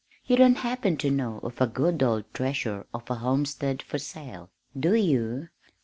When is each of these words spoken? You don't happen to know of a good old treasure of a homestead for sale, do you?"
You 0.25 0.35
don't 0.35 0.55
happen 0.57 0.97
to 0.97 1.11
know 1.11 1.37
of 1.43 1.61
a 1.61 1.67
good 1.67 2.01
old 2.01 2.23
treasure 2.33 2.87
of 2.91 3.07
a 3.11 3.21
homestead 3.21 3.83
for 3.83 3.99
sale, 3.99 4.49
do 4.75 4.95
you?" 4.95 5.49